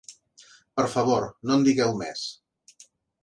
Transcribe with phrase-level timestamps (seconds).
[0.79, 2.23] Per favor, no en digueu més.